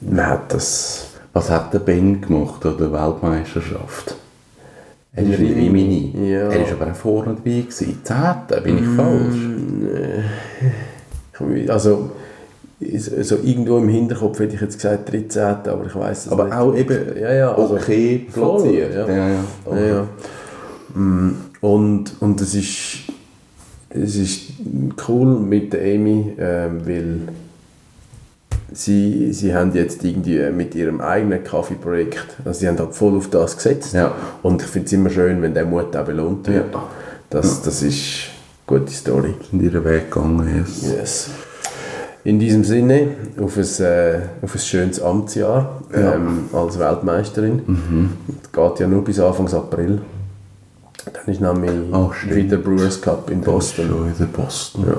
man 0.00 0.26
hat 0.26 0.54
das... 0.54 1.06
Was 1.32 1.48
hat 1.50 1.72
der 1.74 1.78
Ben 1.80 2.20
gemacht 2.22 2.64
an 2.66 2.76
der 2.78 2.90
Weltmeisterschaft? 2.92 4.16
Er 5.12 5.24
ist 5.24 5.38
Rimini. 5.40 6.12
Rimini. 6.14 6.30
Ja. 6.32 6.48
Er 6.50 6.60
war 6.60 6.72
aber 6.82 6.92
auch 6.92 6.96
vorne 6.96 7.34
dabei. 7.34 7.60
Gewesen. 7.62 7.98
Zehnte, 8.04 8.60
bin 8.62 8.78
ich 8.78 8.86
falsch? 8.96 9.36
Also, 11.68 12.10
so 13.22 13.36
irgendwo 13.42 13.78
im 13.78 13.88
Hinterkopf 13.88 14.38
hätte 14.38 14.54
ich 14.54 14.60
jetzt 14.60 14.76
gesagt 14.76 15.12
13. 15.12 15.42
Aber 15.42 15.84
ich 15.86 15.94
weiß 15.94 16.26
es 16.26 16.32
Aber 16.32 16.44
nicht. 16.44 16.54
auch 16.54 16.74
eben 16.76 17.18
Ja, 17.20 17.32
ja, 17.32 17.54
also 17.54 17.74
okay 17.74 18.26
platziert. 18.32 18.94
ja. 18.94 19.08
Ja, 19.08 19.28
ja. 19.28 19.44
Ja, 19.72 19.80
ja. 19.86 20.06
Mm, 20.94 21.36
Und, 21.60 22.12
und 22.20 22.40
es 22.40 22.54
ist, 22.54 22.98
es 23.90 24.16
ist 24.16 24.40
cool 25.08 25.38
mit 25.40 25.72
der 25.72 25.82
Amy, 25.94 26.32
ähm, 26.38 26.80
weil 26.86 27.18
sie, 28.72 29.32
sie 29.32 29.54
haben 29.54 29.72
jetzt 29.74 30.04
irgendwie 30.04 30.50
mit 30.50 30.74
ihrem 30.74 31.00
eigenen 31.00 31.42
Kaffeeprojekt, 31.44 32.36
also 32.44 32.60
sie 32.60 32.68
haben 32.68 32.78
halt 32.78 32.94
voll 32.94 33.16
auf 33.16 33.28
das 33.30 33.56
gesetzt. 33.56 33.94
Ja. 33.94 34.12
Und 34.42 34.62
ich 34.62 34.68
finde 34.68 34.86
es 34.86 34.92
immer 34.92 35.10
schön, 35.10 35.42
wenn 35.42 35.54
der 35.54 35.64
Mut 35.64 35.96
auch 35.96 36.04
belohnt 36.04 36.46
wird. 36.48 36.72
Ja. 36.74 36.82
Das, 37.30 37.62
das 37.62 37.82
ist 37.82 38.30
eine 38.68 38.78
gute 38.78 38.92
Story. 38.92 39.34
Sind 39.50 39.62
ihren 39.62 39.84
Weg 39.84 40.10
gegangen, 40.10 40.56
yes. 40.58 40.82
Yes. 40.90 41.30
In 42.22 42.38
diesem 42.38 42.64
Sinne, 42.64 43.08
auf 43.40 43.56
ein, 43.56 43.84
äh, 43.84 44.18
auf 44.42 44.54
ein 44.54 44.58
schönes 44.58 45.00
Amtsjahr 45.00 45.80
Ja. 45.94 46.14
ähm, 46.14 46.50
als 46.52 46.78
Weltmeisterin. 46.78 47.62
Das 48.28 48.52
geht 48.70 48.80
ja 48.80 48.86
nur 48.86 49.02
bis 49.04 49.18
Anfang 49.20 49.48
April. 49.54 50.00
Dann 51.12 51.32
ist 51.34 51.40
nämlich 51.40 51.72
stimmt. 52.12 52.34
wieder 52.34 52.56
Brewers 52.58 53.00
Cup 53.00 53.30
in 53.30 53.40
Boston. 53.40 53.88
Schon 53.88 54.26
in 54.26 54.32
Boston. 54.32 54.84
Ja. 54.86 54.96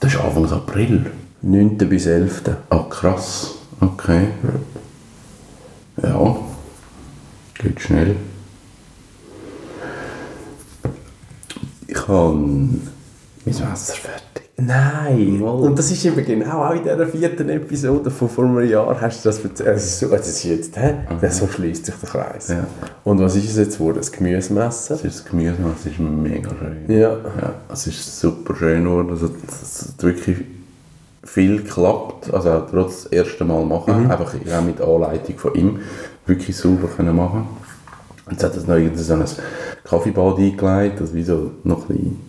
Das 0.00 0.12
ist 0.14 0.20
Anfang 0.20 0.50
April. 0.50 1.06
9. 1.42 1.78
bis 1.88 2.06
11. 2.06 2.42
Ah, 2.70 2.84
krass. 2.90 3.54
Okay. 3.80 4.28
Ja. 6.02 6.36
Geht 7.54 7.80
schnell. 7.80 8.16
Ich 11.86 12.08
habe 12.08 12.34
mein 12.34 12.80
Messer 13.44 13.94
fertig. 13.94 14.48
Nein! 14.60 15.38
Mal. 15.38 15.50
Und 15.50 15.78
das 15.78 15.92
ist 15.92 16.04
eben 16.04 16.24
genau 16.24 16.64
auch 16.64 16.74
in 16.74 16.82
dieser 16.82 17.06
vierten 17.06 17.48
Episode 17.48 18.10
von 18.10 18.28
vor 18.28 18.44
einem 18.44 18.68
Jahr 18.68 19.00
hast 19.00 19.24
du 19.24 19.28
das 19.28 19.38
erzählt. 19.38 19.68
Das 19.68 19.84
ist, 19.84 20.00
so, 20.00 20.08
das 20.08 20.26
ist 20.26 20.42
jetzt, 20.42 20.76
hä? 20.76 20.94
So 21.30 21.46
schließt 21.46 21.86
sich 21.86 21.94
der 21.94 22.08
Kreis. 22.08 22.48
Ja. 22.48 22.66
Und 23.04 23.20
was 23.20 23.36
ist 23.36 23.50
es 23.50 23.56
jetzt 23.56 23.78
geworden? 23.78 23.98
Das 23.98 24.10
Gemüsemesser? 24.10 24.94
Das 24.94 25.04
ist 25.04 25.20
das 25.20 25.24
Gemüse, 25.24 25.54
es 25.78 25.86
ist 25.86 26.00
mega 26.00 26.50
schön. 26.50 26.78
Ja. 26.88 27.10
Ja, 27.10 27.54
es 27.72 27.86
ist 27.86 28.18
super 28.18 28.56
schön 28.56 28.82
geworden. 28.82 29.10
Also, 29.10 29.30
es 29.48 29.88
hat 29.88 30.02
wirklich 30.02 30.38
viel 31.24 31.58
geklappt. 31.58 32.32
Also 32.32 32.62
trotz 32.70 33.04
das 33.04 33.12
erste 33.12 33.44
Mal 33.44 33.64
machen. 33.64 34.10
Einfach 34.10 34.34
auch 34.34 34.62
mit 34.62 34.80
Anleitung 34.80 35.38
von 35.38 35.54
ihm 35.54 35.80
wirklich 36.26 36.56
sauber 36.56 36.88
können 36.88 37.16
machen. 37.16 37.46
Jetzt 38.30 38.44
hat 38.44 38.56
es 38.56 38.66
noch 38.66 38.76
irgendwie 38.76 39.02
so 39.02 39.14
ein 39.14 39.24
Kaffeebad 39.84 40.36
eingelegt, 40.38 41.00
das 41.00 41.14
wie 41.14 41.22
so 41.22 41.52
noch 41.64 41.88
ein 41.88 41.96
bisschen 41.96 42.20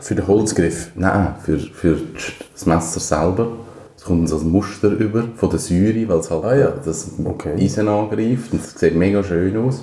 Für 0.00 0.14
den 0.14 0.26
Holzgriff. 0.26 0.90
Nein, 0.96 1.34
für, 1.44 1.58
für 1.58 1.98
das 2.52 2.66
Messer 2.66 3.00
selber. 3.00 3.48
Es 3.96 4.04
kommt 4.04 4.28
so 4.28 4.38
ein 4.38 4.48
Muster 4.50 4.88
über 4.90 5.24
von 5.36 5.50
der 5.50 5.58
Säure, 5.58 6.08
weil 6.08 6.18
es 6.18 6.30
halt 6.30 6.44
Ah, 6.44 6.56
ja. 6.56 6.72
das 6.84 7.10
Okay. 7.24 7.54
Eisen 7.60 7.88
angreift. 7.88 8.52
Und 8.52 8.60
es 8.62 8.78
sieht 8.78 8.96
mega 8.96 9.22
schön 9.22 9.56
aus. 9.56 9.82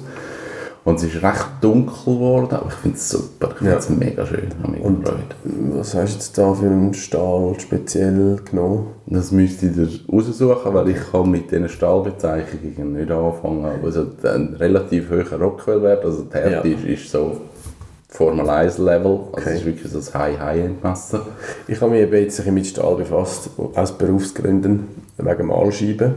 Und 0.85 0.97
es 0.97 1.03
ist 1.03 1.23
recht 1.23 1.47
dunkel 1.61 1.95
geworden, 2.05 2.53
aber 2.55 2.67
ich 2.69 2.75
finde 2.75 2.97
es 2.97 3.09
super. 3.09 3.49
Ich 3.53 3.57
finde 3.57 3.71
Ja. 3.73 3.79
es 3.79 3.89
mega 3.89 4.25
schön. 4.25 4.47
Ich 4.63 4.69
mich 4.69 4.81
Und- 4.81 5.03
gefreut. 5.03 5.35
Was 5.73 5.95
hast 5.95 6.11
du 6.11 6.15
jetzt 6.17 6.37
da 6.37 6.53
für 6.53 6.65
einen 6.67 6.93
Stahl 6.93 7.55
speziell 7.59 8.37
genommen? 8.49 8.87
Das 9.07 9.31
müsste 9.31 9.65
ich 9.65 9.73
dir 9.73 9.89
raussuchen, 10.13 10.73
weil 10.75 10.89
ich 10.89 10.97
kann 11.11 11.31
mit 11.31 11.49
diesen 11.49 11.69
Stahlbezeichnungen 11.69 12.93
nicht 12.93 13.09
anfangen. 13.11 13.65
Aber 13.65 13.87
es 13.87 13.97
hat 13.97 14.23
einen 14.25 14.53
relativ 14.55 15.09
hohen 15.09 15.41
Rockwell-Wert. 15.41 16.05
Also 16.05 16.21
die 16.23 16.33
Härte 16.37 16.67
Ja. 16.67 16.75
ist, 16.77 16.85
ist 16.85 17.09
so 17.11 17.37
Formel 18.07 18.47
1 18.47 18.77
Level. 18.77 19.19
Also 19.33 19.49
Okay. 19.49 19.55
ist 19.55 19.65
wirklich 19.65 19.91
so 19.91 19.97
ein 19.97 20.19
High-High-End-Messer. 20.21 21.21
Ich 21.67 21.81
habe 21.81 21.91
mich 21.91 22.01
eben 22.01 22.13
jetzt 22.13 22.35
ein 22.39 22.43
bisschen 22.43 22.53
mit 22.53 22.67
Stahl 22.67 22.95
befasst, 22.95 23.49
aus 23.73 23.91
Berufsgründen, 23.91 24.87
wegen 25.17 25.47
Malscheiben. 25.47 26.13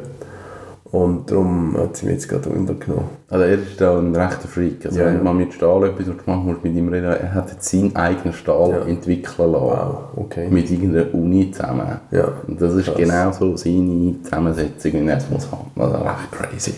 Und 0.90 1.30
darum 1.30 1.76
hat 1.76 1.98
sie 1.98 2.06
mich 2.06 2.14
jetzt 2.14 2.28
gerade 2.28 2.48
untergenommen. 2.48 3.04
Also 3.28 3.44
er 3.44 3.54
ist 3.54 3.78
da 3.78 3.98
ein 3.98 4.16
rechter 4.16 4.48
Freak. 4.48 4.86
Also 4.86 4.98
Ja, 5.00 5.06
wenn 5.06 5.16
ja. 5.18 5.22
man 5.22 5.36
mit 5.36 5.52
Stahl 5.52 5.84
etwas 5.84 6.06
gemacht 6.06 6.26
hat, 6.26 6.44
muss 6.44 6.56
mit 6.62 6.74
ihm 6.74 6.88
reden. 6.88 7.04
Er 7.12 7.34
hat 7.34 7.50
jetzt 7.50 7.68
seinen 7.68 7.94
eigenen 7.94 8.32
Stahl 8.32 8.70
Ja. 8.70 8.86
entwickeln 8.86 9.52
lassen. 9.52 9.64
Wow, 9.64 9.98
okay. 10.16 10.48
Mit 10.48 10.70
irgendeiner 10.70 11.12
Uni 11.12 11.50
zusammen. 11.50 12.00
Ja. 12.10 12.32
Und 12.46 12.58
das 12.62 12.72
ist 12.74 12.86
Krass. 12.86 12.96
genau 12.96 13.32
so 13.32 13.54
seine 13.58 14.14
Zusammensetzung, 14.22 14.92
wie 14.94 15.06
er 15.08 15.18
es 15.18 15.28
muss 15.28 15.46
haben. 15.52 15.70
Also 15.76 15.96
recht 15.96 16.32
crazy. 16.32 16.72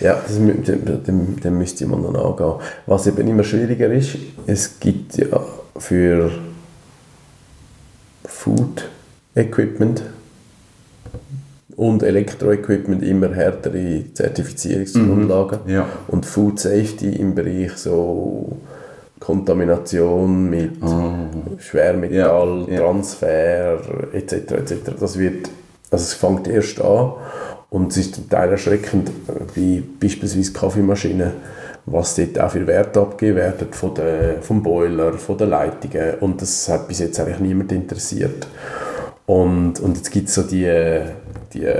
Ja, 0.00 0.16
das, 0.26 0.36
dem, 0.36 1.40
dem 1.40 1.58
müsste 1.58 1.86
man 1.86 2.02
dann 2.02 2.16
angehen. 2.16 2.52
Was 2.84 3.06
eben 3.06 3.26
immer 3.26 3.44
schwieriger 3.44 3.90
ist, 3.90 4.16
es 4.46 4.78
gibt 4.78 5.16
ja 5.16 5.40
für 5.78 6.30
Food 8.26 8.88
Equipment 9.34 10.02
und 11.76 12.02
Elektroequipment 12.02 13.02
immer 13.02 13.34
härtere 13.34 14.04
Zertifizierungsgrundlagen. 14.12 15.58
Ja. 15.66 15.86
Und 16.08 16.26
Food 16.26 16.60
Safety 16.60 17.16
im 17.16 17.34
Bereich 17.34 17.72
so 17.72 18.56
Kontamination 19.20 20.50
mit 20.50 20.72
Schwermetall, 21.58 22.66
Ja. 22.68 22.78
Transfer 22.78 23.78
etc. 24.12 24.32
etc. 24.32 24.74
Das 25.00 25.18
wird, 25.18 25.48
also 25.90 26.02
es 26.02 26.14
fängt 26.14 26.46
erst 26.46 26.80
an 26.80 27.12
und 27.70 27.90
es 27.90 27.96
ist 27.96 28.14
zum 28.16 28.28
Teil 28.28 28.50
erschreckend, 28.50 29.10
wie 29.54 29.80
beispielsweise 29.80 30.52
Kaffeemaschinen, 30.52 31.32
was 31.86 32.14
dort 32.16 32.38
auch 32.38 32.50
für 32.50 32.66
Werte 32.66 33.00
abgegeben 33.00 33.36
werden 33.38 33.68
von 33.70 33.94
der, 33.94 34.42
vom 34.42 34.62
Boiler, 34.62 35.14
von 35.14 35.38
den 35.38 35.50
Leitungen 35.50 36.14
und 36.20 36.40
das 36.42 36.68
hat 36.68 36.86
bis 36.86 36.98
jetzt 36.98 37.18
eigentlich 37.18 37.40
niemand 37.40 37.72
interessiert. 37.72 38.46
Und, 39.26 39.80
und 39.80 39.96
jetzt 39.96 40.10
gibt 40.10 40.28
es 40.28 40.34
so 40.34 40.42
die, 40.42 41.00
die 41.54 41.72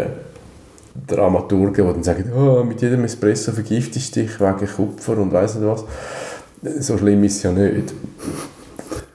Dramaturgen, 1.06 1.74
die 1.86 1.92
dann 1.92 2.02
sagen, 2.02 2.32
oh, 2.32 2.62
mit 2.62 2.80
jedem 2.80 3.04
Espresso 3.04 3.52
vergiftest 3.52 4.14
du 4.16 4.20
dich 4.22 4.40
wegen 4.40 4.68
Kupfer 4.76 5.18
und 5.18 5.32
weiss 5.32 5.56
nicht 5.56 5.66
was. 5.66 5.84
So 6.80 6.96
schlimm 6.96 7.24
ist 7.24 7.36
es 7.36 7.42
ja 7.42 7.52
nicht. 7.52 7.92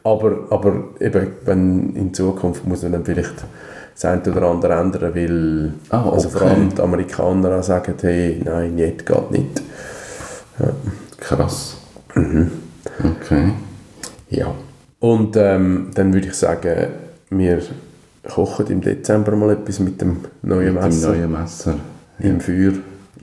Aber, 0.04 0.48
aber 0.50 0.84
eben, 1.00 1.28
wenn 1.46 1.96
in 1.96 2.14
Zukunft 2.14 2.66
muss 2.66 2.84
man 2.84 2.94
dann 2.94 3.06
vielleicht 3.06 3.46
das 3.94 4.06
eine 4.06 4.22
oder 4.22 4.44
andere 4.44 4.76
ändern, 4.76 5.16
weil 5.16 5.74
Ah, 5.90 6.10
also 6.10 6.30
vor 6.30 6.44
okay. 6.44 6.52
allem 6.52 6.70
die 6.74 6.82
Amerikaner 6.82 7.60
auch 7.60 7.64
sagen, 7.64 7.94
hey, 8.02 8.42
nein, 8.44 8.78
jetzt 8.78 9.06
geht 9.06 9.32
nicht. 9.32 9.62
Krass. 11.18 11.78
Mhm. 12.16 12.52
Okay. 13.04 13.52
Ja. 14.30 14.54
Und 15.00 15.36
ähm, 15.38 15.92
dann 15.96 16.14
würde 16.14 16.28
ich 16.28 16.34
sagen, 16.34 16.88
wir 17.30 17.62
kochen 18.28 18.68
im 18.68 18.82
Dezember 18.82 19.36
mal 19.36 19.52
etwas 19.52 19.80
mit 19.80 20.02
dem 20.02 20.18
neuen 20.42 20.74
Mit 20.76 20.84
dem 20.84 20.90
Messer 20.90 21.10
neuen 21.10 21.32
Messer. 21.32 21.76
im 22.20 22.40
Feuer. 22.42 22.74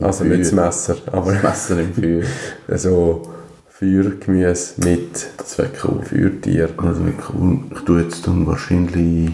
Also 0.00 0.24
Feuer. 0.24 0.30
nicht 0.36 0.46
das 0.46 0.52
Messer, 0.52 0.96
aber 1.12 1.32
Das 1.32 1.42
Messer 1.42 1.80
im 1.80 1.94
Feuer. 1.94 2.22
so 2.78 3.22
Feuergemüse 3.68 4.80
mit 4.82 5.26
Das 5.36 5.58
wäre 5.58 5.68
cool. 5.84 6.02
Feuertier. 6.02 6.68
Das 6.76 6.98
wäre 6.98 7.12
cool. 7.34 7.58
Ich 7.74 7.80
tue 7.80 8.02
jetzt 8.02 8.26
dann 8.26 8.46
wahrscheinlich... 8.46 9.30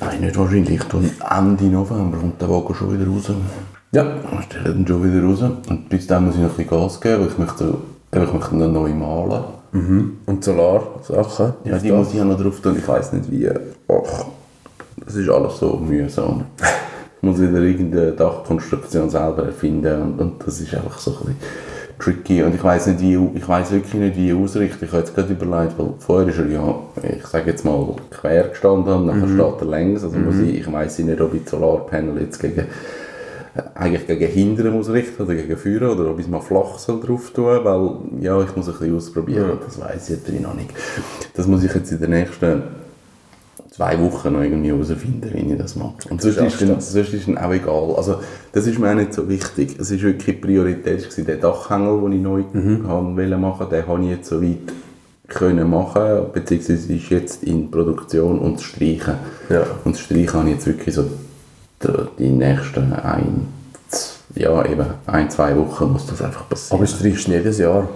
Nein, 0.00 0.20
nicht 0.20 0.36
wahrscheinlich. 0.38 0.70
Ich 0.80 0.84
tue 0.84 1.02
Ende 1.30 1.64
November 1.64 2.18
kommt 2.18 2.40
der 2.40 2.48
Wagen 2.48 2.74
schon 2.74 2.92
wieder 2.98 3.08
raus. 3.10 3.30
Ja, 3.92 4.16
Ich 4.38 4.44
stelle 4.46 4.74
den 4.74 4.86
schon 4.86 5.04
wieder 5.04 5.24
raus. 5.24 5.40
Und 5.68 5.88
bis 5.88 6.06
dann 6.06 6.26
muss 6.26 6.34
ich 6.36 6.40
noch 6.40 6.50
ein 6.50 6.56
bisschen 6.56 6.70
Gas 6.70 7.00
geben, 7.00 7.20
weil 7.22 7.28
ich 7.28 7.38
möchte, 7.38 7.74
ich 8.12 8.32
möchte 8.32 8.54
ihn 8.56 8.72
neu 8.72 8.88
malen. 8.90 9.44
Und 9.72 10.44
Solarsachen. 10.44 11.54
Ja, 11.64 11.78
die 11.78 11.92
muss 11.92 12.08
ich 12.10 12.14
ja 12.16 12.24
noch 12.24 12.40
drauf 12.40 12.60
tun. 12.60 12.76
Ich 12.76 12.88
weiss 12.88 13.12
nicht 13.12 13.30
wie. 13.30 13.48
Ach, 13.48 14.26
das 15.04 15.14
ist 15.16 15.28
alles 15.28 15.58
so 15.58 15.76
mühsam. 15.76 16.44
Ich 17.16 17.22
muss 17.22 17.40
wieder 17.40 17.60
irgendeine 17.60 18.12
Dachkonstruktion 18.12 19.10
selber 19.10 19.44
erfinden 19.44 20.02
und, 20.02 20.20
und 20.20 20.46
das 20.46 20.60
ist 20.60 20.74
einfach 20.74 20.98
so 20.98 21.10
ein 21.10 21.16
bisschen 21.18 21.36
tricky. 21.98 22.42
Und 22.42 22.54
ich 22.54 22.64
weiss 22.64 22.86
nicht, 22.86 23.00
wie, 23.00 23.18
ich 23.34 23.46
weiss 23.46 23.70
wirklich 23.70 23.94
nicht, 23.94 24.16
wie 24.16 24.30
ich 24.30 24.34
ausrichte. 24.34 24.84
Ich 24.84 24.90
habe 24.90 25.02
jetzt 25.02 25.14
gerade 25.14 25.32
überlegt, 25.32 25.78
weil 25.78 25.92
vorher 25.98 26.28
ist 26.28 26.38
er 26.38 26.46
ja, 26.46 26.74
ich 27.02 27.26
sage 27.26 27.50
jetzt 27.50 27.64
mal, 27.64 27.94
quer 28.10 28.48
gestanden 28.48 28.92
und 28.94 29.06
nachher 29.06 29.28
steht 29.28 29.60
er 29.60 29.66
längs. 29.66 30.02
Also 30.02 30.18
muss 30.18 30.38
ich, 30.38 30.60
ich 30.60 30.72
weiss 30.72 30.98
nicht, 30.98 31.20
ob 31.20 31.34
ich 31.34 31.48
Solarpanel 31.48 32.22
jetzt 32.22 32.40
gegen 32.40 32.64
eigentlich 33.74 34.06
gegen 34.06 34.26
Hindern 34.26 34.72
muss 34.74 34.90
richten 34.90 35.22
oder 35.22 35.34
gegen 35.34 35.56
Führen 35.56 35.88
oder 35.88 36.10
ob 36.10 36.18
ich 36.18 36.26
es 36.26 36.30
mal 36.30 36.40
flach 36.40 36.78
soll 36.78 37.00
drauf 37.00 37.30
tun, 37.30 37.58
weil 37.62 37.90
ja, 38.22 38.40
ich 38.42 38.54
muss 38.56 38.68
ein 38.68 38.74
bisschen 38.74 38.96
ausprobieren, 38.96 39.58
das 39.64 39.80
weiß 39.80 40.10
ich 40.10 40.16
jetzt 40.16 40.40
noch 40.42 40.54
nicht. 40.54 40.70
Das 41.34 41.46
muss 41.46 41.62
ich 41.64 41.74
jetzt 41.74 41.90
in 41.92 42.00
den 42.00 42.10
nächsten 42.10 42.62
zwei 43.70 43.98
Wochen 44.00 44.32
noch 44.32 44.42
irgendwie 44.42 44.70
herausfinden, 44.70 45.30
wie 45.32 45.52
ich 45.52 45.58
das 45.58 45.76
mache. 45.76 45.94
Und 46.10 46.20
sonst 46.20 46.36
ist, 46.38 46.60
dann, 46.62 46.80
sonst 46.80 47.14
ist 47.14 47.28
dann 47.28 47.38
auch 47.38 47.52
egal. 47.52 47.94
Also 47.96 48.16
das 48.52 48.66
ist 48.66 48.78
mir 48.78 48.90
auch 48.90 48.94
nicht 48.94 49.14
so 49.14 49.28
wichtig. 49.28 49.76
Es 49.78 49.90
ist 49.90 50.02
wirklich 50.02 50.40
Priorität 50.40 51.02
gewesen, 51.02 51.26
der 51.26 51.36
Dachhängel, 51.36 52.00
den 52.02 52.12
ich 52.12 52.22
neu 52.22 52.42
Mhm. 52.52 52.86
haben 52.88 53.16
wollte 53.16 53.36
machen, 53.38 53.66
den 53.70 53.86
habe 53.86 54.02
ich 54.04 54.10
jetzt 54.10 54.28
so 54.28 54.42
weit 54.42 54.56
können 55.28 55.70
machen, 55.70 56.26
beziehungsweise 56.32 56.92
ist 56.92 57.08
jetzt 57.10 57.44
in 57.44 57.70
Produktion 57.70 58.38
und 58.40 58.54
das 58.56 58.64
Streichen. 58.64 59.14
Ja. 59.48 59.62
Und 59.84 59.94
das 59.94 60.00
Streichen 60.00 60.32
habe 60.34 60.48
ich 60.48 60.54
jetzt 60.56 60.66
wirklich 60.66 60.94
so 60.94 61.04
die, 61.82 61.88
die 62.18 62.28
nächsten 62.30 62.92
ein, 62.92 63.48
ja, 64.34 64.64
eben 64.64 64.86
ein, 65.06 65.30
zwei 65.30 65.56
Wochen 65.56 65.92
muss 65.92 66.06
das 66.06 66.22
einfach 66.22 66.48
passieren. 66.48 66.78
Aber 66.78 66.86
streichst 66.86 67.26
du 67.26 67.32
jedes 67.32 67.58
Jahr. 67.58 67.88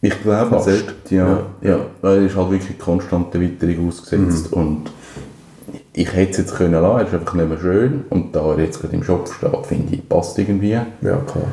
Ich 0.00 0.22
glaube, 0.22 0.50
Fast. 0.50 0.64
selbst, 0.66 1.10
ja, 1.10 1.26
Ja. 1.60 1.70
ja. 1.70 1.78
Weil 2.02 2.18
er 2.18 2.26
ist 2.26 2.36
halt 2.36 2.50
wirklich 2.50 2.78
konstant 2.78 3.34
der 3.34 3.40
Witterung 3.40 3.88
ausgesetzt 3.88 4.52
und 4.52 4.84
ich 5.92 6.12
hätte 6.14 6.30
es 6.30 6.36
jetzt 6.38 6.54
können 6.54 6.80
lassen, 6.80 6.98
er 7.00 7.06
ist 7.08 7.14
einfach 7.14 7.34
nicht 7.34 7.48
mehr 7.48 7.58
schön 7.58 8.04
und 8.10 8.34
da 8.34 8.52
er 8.52 8.60
jetzt 8.60 8.80
gerade 8.80 8.94
im 8.94 9.02
Shop 9.02 9.28
steht, 9.28 9.66
finde 9.66 9.94
ich, 9.96 10.08
passt 10.08 10.38
irgendwie. 10.38 10.70
Ja, 10.70 10.86
klar. 11.00 11.44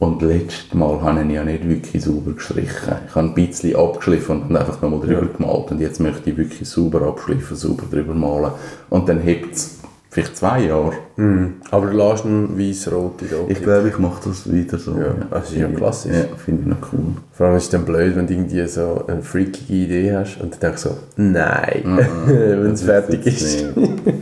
Und 0.00 0.20
letztes 0.20 0.74
Mal 0.74 1.00
habe 1.00 1.20
ich 1.20 1.24
ihn 1.24 1.30
ja 1.30 1.44
nicht 1.44 1.66
wirklich 1.66 2.04
sauber 2.04 2.32
gestrichen. 2.32 2.96
Ich 3.08 3.14
habe 3.14 3.28
ein 3.28 3.34
bisschen 3.34 3.74
abgeschliffen 3.74 4.42
und 4.42 4.48
dann 4.50 4.58
einfach 4.58 4.82
nochmal 4.82 5.00
drüber 5.00 5.22
Ja. 5.22 5.28
gemalt 5.38 5.70
und 5.70 5.80
jetzt 5.80 5.98
möchte 6.00 6.28
ich 6.28 6.36
wirklich 6.36 6.68
sauber 6.68 7.02
abschliffen, 7.02 7.56
sauber 7.56 7.84
drüber 7.90 8.12
malen 8.12 8.50
und 8.90 9.08
dann 9.08 9.20
hebt 9.20 9.54
es 9.56 9.78
vielleicht 10.14 10.36
zwei 10.36 10.60
Jahre. 10.62 10.92
Aber 11.70 11.86
du 11.86 11.96
lässt 11.96 12.24
ihn 12.24 12.56
weiß-rot 12.56 13.22
in 13.22 13.28
der 13.28 13.38
Ich 13.48 13.62
glaube, 13.62 13.88
ich 13.88 13.98
mache 13.98 14.28
das 14.28 14.50
wieder 14.50 14.78
so. 14.78 14.92
Ja, 14.92 15.14
das 15.28 15.50
ist 15.50 15.56
ja 15.58 15.66
klassisch. 15.68 16.12
Ja, 16.12 16.36
finde 16.36 16.62
ich 16.62 16.68
noch 16.68 16.92
cool. 16.92 17.00
Vor 17.32 17.46
allem 17.46 17.56
ist 17.56 17.64
es 17.64 17.70
dann 17.70 17.84
blöd, 17.84 18.14
wenn 18.14 18.26
du 18.26 18.32
irgendwie 18.32 18.66
so 18.68 19.04
eine 19.08 19.22
freakige 19.22 19.74
Idee 19.74 20.14
hast 20.14 20.40
und 20.40 20.52
dann 20.52 20.60
denkst 20.60 20.84
du 20.84 20.88
so, 20.90 20.96
nein, 21.16 21.82
wenn 22.26 22.72
es 22.72 22.82
fertig 22.82 23.26
ist. 23.26 23.76
nicht. 23.76 24.02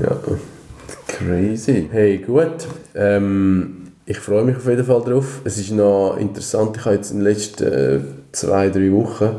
Ja. 0.00 0.16
Crazy. 1.06 1.88
Hey, 1.92 2.18
gut. 2.18 2.66
Ähm, 2.94 3.88
ich 4.06 4.18
freue 4.18 4.44
mich 4.44 4.56
auf 4.56 4.66
jeden 4.66 4.84
Fall 4.84 5.02
drauf. 5.02 5.42
Es 5.44 5.58
ist 5.58 5.70
noch 5.70 6.16
interessant, 6.18 6.76
ich 6.76 6.84
habe 6.84 6.96
jetzt 6.96 7.12
in 7.12 7.18
den 7.18 7.26
letzten 7.26 7.64
äh, 7.64 8.00
zwei, 8.32 8.68
drei 8.70 8.90
Wochen 8.90 9.36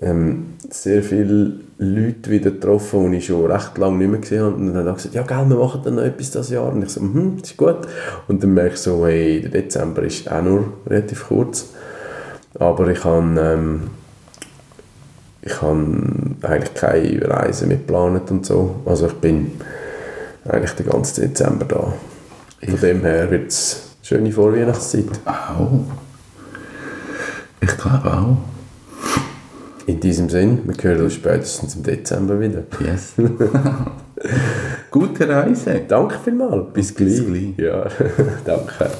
ähm, 0.00 0.54
sehr 0.70 1.02
viele 1.02 1.60
Leute 1.78 2.30
wieder 2.30 2.50
getroffen, 2.50 3.10
die 3.10 3.18
ich 3.18 3.26
schon 3.26 3.50
recht 3.50 3.76
lange 3.78 3.98
nicht 3.98 4.10
mehr 4.10 4.20
gesehen 4.20 4.42
habe. 4.42 4.54
Und 4.54 4.74
dann 4.74 4.86
haben 4.86 4.94
gesagt, 4.94 5.14
ja 5.14 5.22
gell, 5.22 5.48
wir 5.48 5.56
machen 5.56 5.80
dann 5.84 5.96
noch 5.96 6.02
etwas 6.02 6.30
dieses 6.30 6.50
Jahr. 6.50 6.72
Und 6.72 6.82
ich 6.82 6.90
so, 6.90 7.00
mhm, 7.00 7.38
das 7.40 7.50
ist 7.50 7.56
gut. 7.56 7.86
Und 8.26 8.42
dann 8.42 8.54
merke 8.54 8.74
ich 8.74 8.80
so, 8.80 9.06
hey, 9.06 9.40
der 9.40 9.62
Dezember 9.62 10.02
ist 10.02 10.30
auch 10.30 10.42
nur 10.42 10.72
relativ 10.86 11.28
kurz. 11.28 11.70
Aber 12.58 12.88
ich 12.88 13.04
habe 13.04 13.40
ähm, 13.40 13.80
ich 15.48 15.62
habe 15.62 15.86
eigentlich 16.42 16.74
keine 16.74 17.28
Reise 17.28 17.66
mehr 17.66 17.76
geplant 17.76 18.30
und 18.30 18.44
so. 18.44 18.76
Also 18.84 19.06
ich 19.06 19.14
bin 19.14 19.52
eigentlich 20.48 20.72
den 20.72 20.86
ganzen 20.86 21.22
Dezember 21.22 21.64
da. 21.64 21.92
Von 22.68 22.80
dem 22.80 23.00
her 23.02 23.30
wird 23.30 23.48
es 23.48 23.94
eine 23.98 24.06
schöne 24.06 24.32
Vorweihnachtszeit. 24.32 25.04
Auch. 25.24 25.84
Ich 27.60 27.76
glaube 27.76 28.12
auch. 28.12 28.57
In 29.88 30.00
diesem 30.00 30.28
Sinn, 30.28 30.58
wir 30.64 30.74
hören 30.82 31.04
uns 31.04 31.14
spätestens 31.14 31.74
im 31.74 31.82
Dezember 31.82 32.38
wieder. 32.38 32.64
Yes. 32.78 33.14
Gute 34.90 35.26
Reise. 35.26 35.80
Danke 35.88 36.18
vielmals. 36.22 36.74
Bis 36.74 36.94
gleich. 36.94 37.24
Bis 37.24 37.26
gleich. 37.26 37.56
Ja, 37.56 37.86
danke. 38.44 38.90